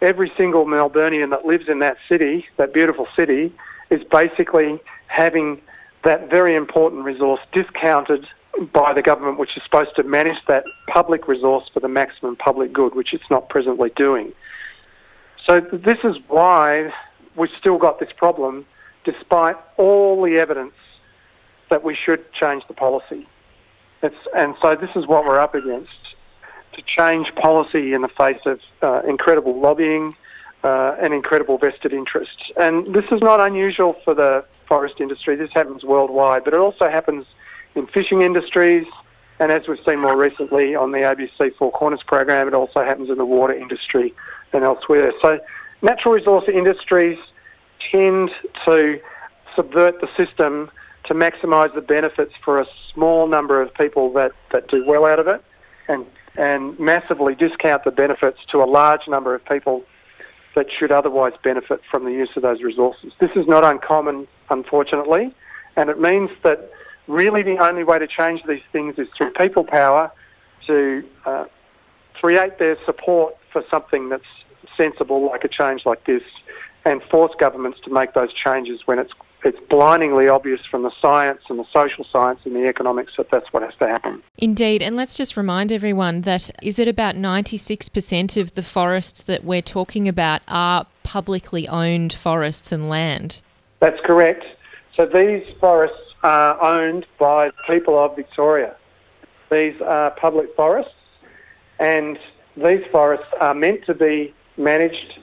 [0.00, 3.52] every single Melburnian that lives in that city, that beautiful city,
[3.90, 5.60] is basically having
[6.08, 8.26] that very important resource discounted
[8.72, 12.72] by the government, which is supposed to manage that public resource for the maximum public
[12.72, 14.32] good, which it's not presently doing.
[15.44, 16.94] So this is why
[17.36, 18.64] we've still got this problem,
[19.04, 20.72] despite all the evidence
[21.68, 23.26] that we should change the policy.
[24.02, 25.90] It's, and so this is what we're up against,
[26.72, 30.16] to change policy in the face of uh, incredible lobbying,
[30.64, 32.52] uh, and incredible vested interest.
[32.56, 35.36] And this is not unusual for the forest industry.
[35.36, 37.26] This happens worldwide, but it also happens
[37.74, 38.86] in fishing industries.
[39.38, 43.08] And as we've seen more recently on the ABC Four Corners program, it also happens
[43.08, 44.12] in the water industry
[44.52, 45.12] and elsewhere.
[45.22, 45.38] So
[45.82, 47.18] natural resource industries
[47.92, 48.30] tend
[48.64, 49.00] to
[49.54, 50.70] subvert the system
[51.04, 55.18] to maximise the benefits for a small number of people that, that do well out
[55.18, 55.42] of it
[55.88, 56.04] and,
[56.36, 59.84] and massively discount the benefits to a large number of people
[60.58, 63.12] that should otherwise benefit from the use of those resources.
[63.20, 65.32] This is not uncommon, unfortunately,
[65.76, 66.72] and it means that
[67.06, 70.10] really the only way to change these things is through people power
[70.66, 71.44] to uh,
[72.14, 74.24] create their support for something that's
[74.76, 76.24] sensible, like a change like this,
[76.84, 79.12] and force governments to make those changes when it's
[79.44, 83.52] it's blindingly obvious from the science and the social science and the economics that that's
[83.52, 84.22] what has to happen.
[84.36, 89.44] Indeed, and let's just remind everyone that is it about 96% of the forests that
[89.44, 93.40] we're talking about are publicly owned forests and land?
[93.80, 94.44] That's correct.
[94.96, 98.74] So these forests are owned by people of Victoria.
[99.50, 100.92] These are public forests,
[101.78, 102.18] and
[102.56, 105.20] these forests are meant to be managed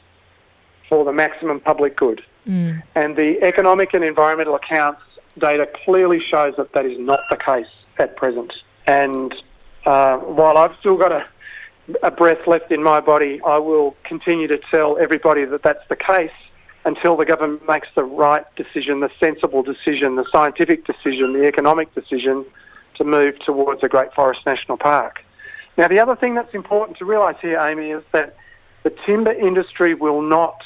[0.87, 2.23] for the maximum public good.
[2.47, 2.83] Mm.
[2.95, 5.01] And the economic and environmental accounts
[5.37, 8.53] data clearly shows that that is not the case at present.
[8.87, 9.33] And
[9.85, 11.25] uh, while I've still got a,
[12.03, 15.95] a breath left in my body, I will continue to tell everybody that that's the
[15.95, 16.31] case
[16.85, 21.93] until the government makes the right decision, the sensible decision, the scientific decision, the economic
[21.95, 22.45] decision
[22.95, 25.23] to move towards a Great Forest National Park.
[25.77, 28.37] Now, the other thing that's important to realise here, Amy, is that
[28.83, 30.61] the timber industry will not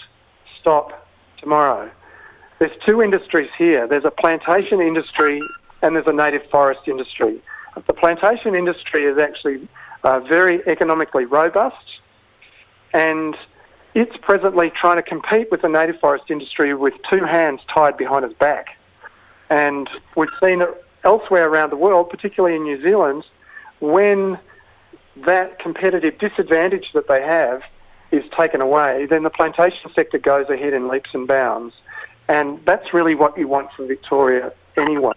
[0.59, 1.07] stop
[1.39, 1.89] tomorrow.
[2.59, 3.87] There's two industries here.
[3.87, 5.41] There's a plantation industry
[5.81, 7.41] and there's a native forest industry.
[7.87, 9.67] The plantation industry is actually
[10.03, 11.99] uh, very economically robust
[12.93, 13.35] and
[13.93, 18.25] it's presently trying to compete with the native forest industry with two hands tied behind
[18.25, 18.77] its back.
[19.49, 23.23] And we've seen it elsewhere around the world, particularly in New Zealand,
[23.79, 24.37] when
[25.25, 27.61] that competitive disadvantage that they have
[28.11, 31.73] is taken away, then the plantation sector goes ahead in leaps and bounds.
[32.27, 35.13] And that's really what you want from Victoria anyway.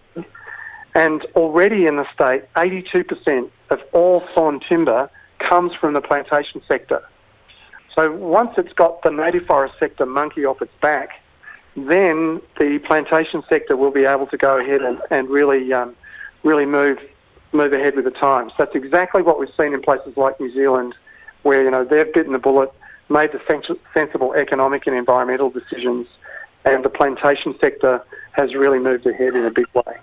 [0.95, 7.01] And already in the state, 82% of all sawn timber comes from the plantation sector.
[7.95, 11.09] So once it's got the native forest sector monkey off its back,
[11.75, 15.95] then the plantation sector will be able to go ahead and, and really, um,
[16.43, 16.99] really move
[17.53, 18.51] move ahead with the times.
[18.57, 20.95] So That's exactly what we've seen in places like New Zealand,
[21.43, 22.73] where you know they've bitten the bullet,
[23.13, 23.39] made the
[23.93, 26.07] sensible economic and environmental decisions,
[26.65, 29.93] and the plantation sector has really moved ahead in a big way.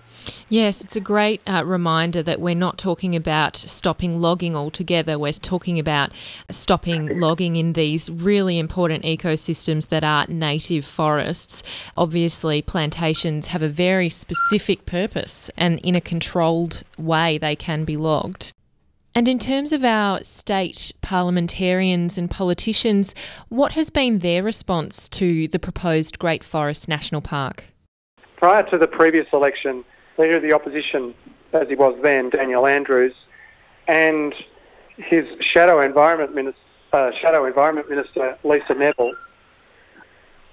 [0.49, 5.19] Yes, it's a great uh, reminder that we're not talking about stopping logging altogether.
[5.19, 6.13] We're talking about
[6.49, 11.65] stopping logging in these really important ecosystems that are native forests.
[11.97, 17.97] Obviously, plantations have a very specific purpose, and in a controlled way, they can be
[17.97, 18.53] logged.
[19.15, 23.15] And in terms of our state parliamentarians and politicians,
[23.49, 27.65] what has been their response to the proposed Great Forest National Park?
[28.41, 29.85] prior to the previous election,
[30.19, 31.15] leader of the opposition,
[31.53, 33.15] as he was then, Daniel Andrews,
[33.87, 34.35] and
[34.97, 36.59] his shadow environment minister,
[36.93, 39.13] uh, shadow environment minister Lisa Neville,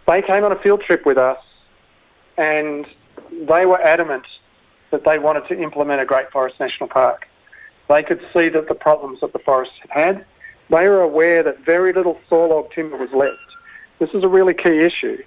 [0.07, 1.39] they came on a field trip with us,
[2.37, 2.85] and
[3.47, 4.25] they were adamant
[4.91, 7.26] that they wanted to implement a Great Forest National Park.
[7.89, 10.25] They could see that the problems that the forest had.
[10.69, 13.37] They were aware that very little sawlog timber was left.
[13.99, 15.23] This is a really key issue.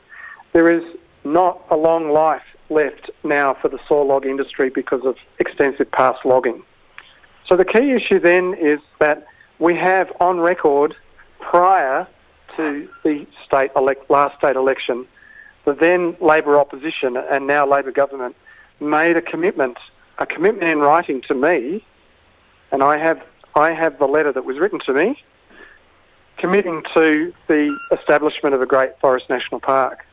[0.53, 0.85] There is
[1.25, 6.25] not a long life left now for the saw log industry because of extensive past
[6.25, 6.63] logging.
[7.47, 9.27] So the key issue then is that
[9.59, 10.95] we have on record
[11.41, 12.07] prior
[12.57, 15.07] to the state elect, last state election,
[15.65, 18.37] the then Labor opposition and now Labor government
[18.79, 19.79] made a commitment,
[20.19, 21.85] a commitment in writing to me,
[22.73, 23.21] and I have
[23.55, 25.23] I have the letter that was written to me,
[26.39, 30.07] committing to the establishment of a Great Forest National Park.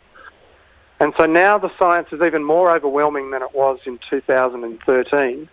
[0.99, 5.47] And so now the science is even more overwhelming than it was in 2013,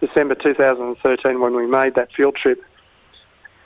[0.00, 2.62] December 2013, when we made that field trip.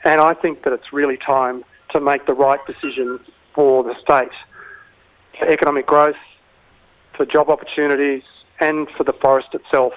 [0.05, 3.19] And I think that it's really time to make the right decision
[3.53, 4.35] for the state,
[5.37, 6.17] for economic growth,
[7.17, 8.23] for job opportunities,
[8.61, 9.95] and for the forest itself,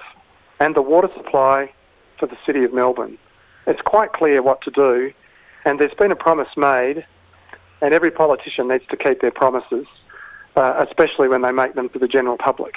[0.58, 1.70] and the water supply
[2.18, 3.18] for the city of Melbourne.
[3.66, 5.12] It's quite clear what to do,
[5.64, 7.04] and there's been a promise made,
[7.80, 9.86] and every politician needs to keep their promises
[10.58, 12.74] uh, especially when they make them to the general public.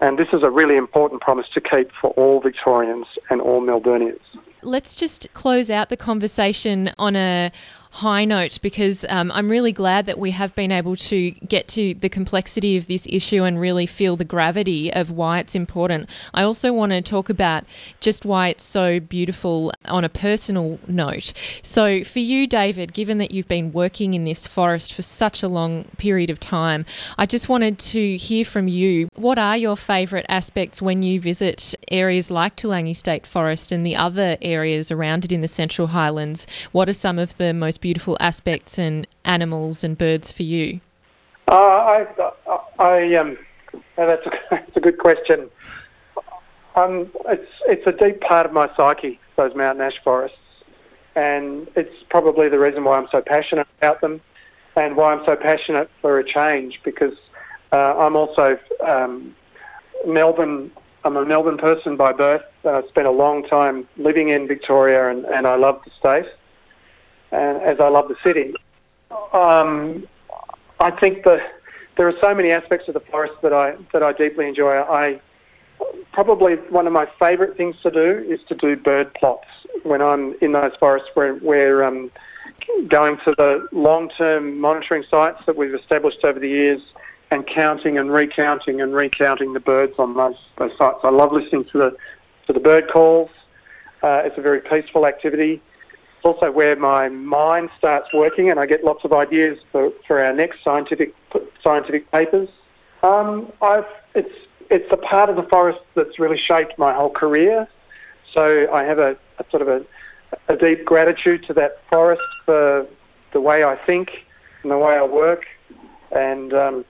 [0.00, 4.20] And this is a really important promise to keep for all Victorians and all Melburnians.
[4.62, 7.50] Let's just close out the conversation on a
[7.90, 11.94] high note because um, I'm really glad that we have been able to get to
[11.94, 16.10] the complexity of this issue and really feel the gravity of why it's important.
[16.34, 17.64] I also want to talk about
[18.00, 21.32] just why it's so beautiful on a personal note.
[21.62, 25.48] So, for you, David, given that you've been working in this forest for such a
[25.48, 26.84] long period of time,
[27.16, 31.74] I just wanted to hear from you what are your favourite aspects when you visit
[31.90, 36.46] areas like Toolangi State Forest and the other areas around it in the Central Highlands?
[36.72, 40.80] What are some of the most beautiful aspects and animals and birds for you?
[41.48, 42.30] Uh, I,
[42.78, 43.38] I, um,
[43.96, 45.48] that's a, that's a good question.
[46.76, 50.36] Um, it's it's a deep part of my psyche, those mountain ash forests,
[51.16, 54.20] and it's probably the reason why I'm so passionate about them,
[54.76, 56.80] and why I'm so passionate for a change.
[56.84, 57.14] Because
[57.72, 59.34] uh, I'm also um,
[60.06, 60.70] Melbourne.
[61.04, 62.42] I'm a Melbourne person by birth.
[62.64, 66.30] I spent a long time living in Victoria, and, and I love the state
[67.32, 68.54] and as I love the city.
[69.32, 70.06] Um,
[70.80, 71.40] I think that
[71.96, 74.78] there are so many aspects of the forest that I that I deeply enjoy.
[74.78, 75.20] I
[76.12, 79.46] probably one of my favourite things to do is to do bird plots
[79.82, 82.10] when I'm in those forests where we're um,
[82.88, 86.80] going to the long-term monitoring sites that we've established over the years
[87.30, 90.98] and counting and recounting and recounting the birds on those those sites.
[91.02, 91.96] I love listening to the
[92.46, 93.30] to the bird calls.
[94.02, 95.60] Uh, it's a very peaceful activity.
[96.18, 100.20] It's also where my mind starts working, and I get lots of ideas for, for
[100.20, 101.14] our next scientific
[101.62, 102.48] scientific papers.
[103.04, 104.34] Um, I've, it's
[104.68, 107.68] it's a part of the forest that's really shaped my whole career.
[108.34, 109.84] So I have a, a sort of a,
[110.52, 112.84] a deep gratitude to that forest for
[113.32, 114.10] the way I think
[114.64, 115.46] and the way I work,
[116.10, 116.84] and um,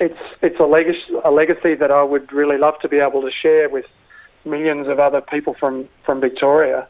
[0.00, 3.30] it's it's a legacy a legacy that I would really love to be able to
[3.30, 3.84] share with
[4.46, 6.88] millions of other people from from Victoria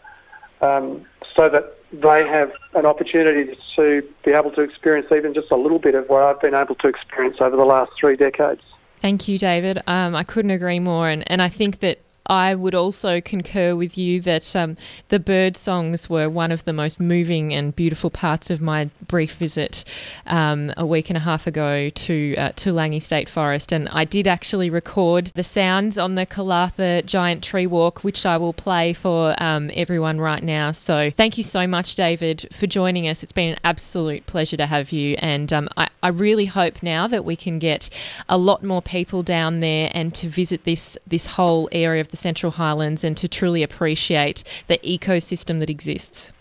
[0.61, 1.05] um,
[1.37, 5.79] so that they have an opportunity to be able to experience even just a little
[5.79, 8.63] bit of what I've been able to experience over the last three decades.
[9.01, 9.79] Thank you, David.
[9.87, 11.09] Um, I couldn't agree more.
[11.09, 14.77] And, and I think that I would also concur with you that um,
[15.09, 19.35] the bird songs were one of the most moving and beautiful parts of my brief
[19.35, 19.85] visit
[20.27, 24.27] um, a week and a half ago to uh, Toolangi State Forest, and I did
[24.27, 29.35] actually record the sounds on the Kalatha Giant Tree Walk, which I will play for
[29.43, 30.73] um, everyone right now.
[30.73, 33.23] So thank you so much, David, for joining us.
[33.23, 37.07] It's been an absolute pleasure to have you, and um, I, I really hope now
[37.07, 37.91] that we can get
[38.29, 42.16] a lot more people down there and to visit this this whole area of the
[42.17, 46.33] Central Highlands and to truly appreciate the ecosystem that exists.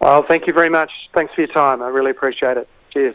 [0.00, 0.90] Well, thank you very much.
[1.12, 1.82] Thanks for your time.
[1.82, 2.68] I really appreciate it.
[2.92, 3.14] Cheers.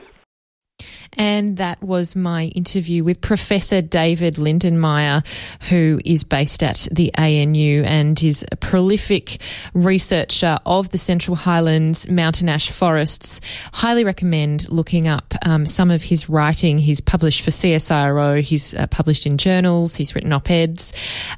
[1.18, 5.26] And that was my interview with Professor David Lindenmayer,
[5.70, 9.42] who is based at the ANU and is a prolific
[9.74, 13.40] researcher of the Central Highlands mountain ash forests.
[13.72, 16.78] Highly recommend looking up um, some of his writing.
[16.78, 20.92] He's published for CSIRO, he's uh, published in journals, he's written op eds,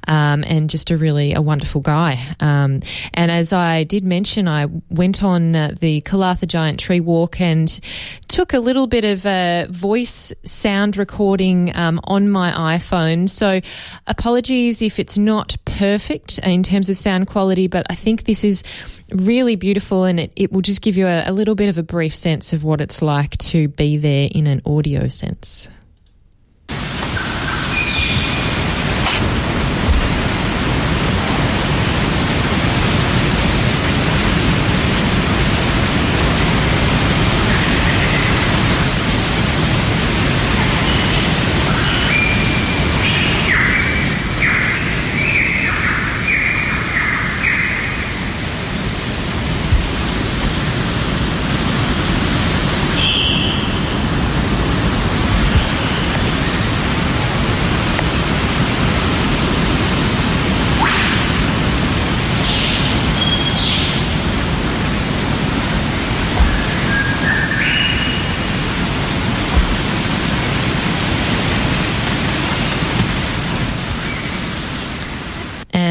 [0.08, 2.36] um, and just a really a wonderful guy.
[2.39, 2.82] Um,
[3.14, 7.80] and as I did mention, I went on uh, the Kalatha Giant Tree Walk and
[8.28, 9.26] took a little bit of
[9.70, 13.30] voice sound recording um, on my iPhone.
[13.30, 13.62] So
[14.08, 18.64] apologies if it's not perfect in terms of sound quality, but I think this is
[19.12, 21.84] really beautiful and it, it will just give you a, a little bit of a
[21.84, 25.70] brief sense of what it's like to be there in an audio sense.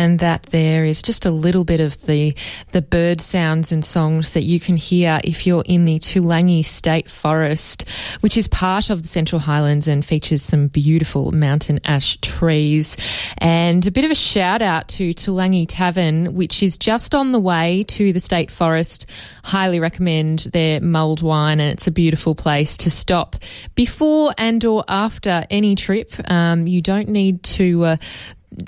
[0.07, 2.35] and that there is just a little bit of the
[2.73, 7.11] the bird sounds and songs that you can hear if you're in the Toolangi State
[7.11, 7.89] Forest,
[8.21, 12.97] which is part of the Central Highlands and features some beautiful mountain ash trees.
[13.39, 17.41] And a bit of a shout out to Toolangi Tavern, which is just on the
[17.41, 19.07] way to the State Forest.
[19.45, 23.37] Highly recommend their mulled wine, and it's a beautiful place to stop
[23.75, 26.13] before and or after any trip.
[26.31, 27.97] Um, you don't need to uh,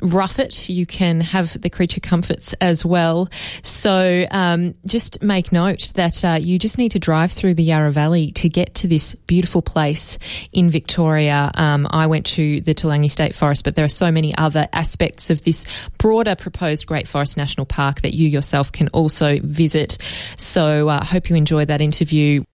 [0.02, 0.68] rough it.
[0.68, 3.28] You can have the creature comforts as well.
[3.62, 7.92] So um, just make note that uh, you just need to drive through the Yarra
[7.92, 10.18] Valley to get to this beautiful place
[10.52, 11.50] in Victoria.
[11.54, 15.30] Um, I went to the Toolangi State Forest, but there are so many other aspects
[15.30, 19.98] of this broader proposed Great Forest National Park that you yourself can also visit.
[20.36, 22.42] So I uh, hope you enjoy that interview